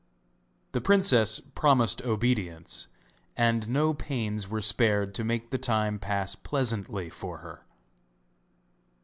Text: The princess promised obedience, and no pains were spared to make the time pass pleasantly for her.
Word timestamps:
The 0.71 0.81
princess 0.81 1.39
promised 1.53 2.01
obedience, 2.01 2.87
and 3.37 3.69
no 3.69 3.93
pains 3.93 4.47
were 4.49 4.59
spared 4.59 5.13
to 5.13 5.23
make 5.23 5.51
the 5.51 5.59
time 5.59 5.99
pass 5.99 6.33
pleasantly 6.33 7.07
for 7.07 7.37
her. 7.37 7.67